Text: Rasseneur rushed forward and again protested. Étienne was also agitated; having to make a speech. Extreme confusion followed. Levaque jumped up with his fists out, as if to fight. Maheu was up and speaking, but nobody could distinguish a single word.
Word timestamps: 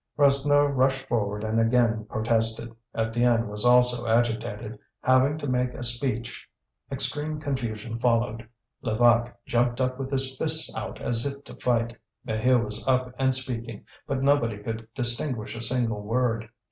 Rasseneur 0.17 0.69
rushed 0.69 1.05
forward 1.05 1.43
and 1.43 1.59
again 1.59 2.05
protested. 2.09 2.75
Étienne 2.97 3.45
was 3.45 3.63
also 3.63 4.07
agitated; 4.07 4.79
having 5.03 5.37
to 5.37 5.45
make 5.45 5.75
a 5.75 5.83
speech. 5.83 6.49
Extreme 6.91 7.39
confusion 7.39 7.99
followed. 7.99 8.49
Levaque 8.81 9.31
jumped 9.45 9.79
up 9.79 9.99
with 9.99 10.09
his 10.11 10.35
fists 10.37 10.75
out, 10.75 10.99
as 10.99 11.23
if 11.27 11.43
to 11.43 11.53
fight. 11.53 11.95
Maheu 12.27 12.65
was 12.65 12.83
up 12.87 13.13
and 13.19 13.35
speaking, 13.35 13.85
but 14.07 14.23
nobody 14.23 14.57
could 14.57 14.87
distinguish 14.95 15.55
a 15.55 15.61
single 15.61 16.01
word. 16.01 16.49